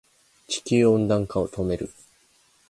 [0.47, 1.91] 地球温暖化を止める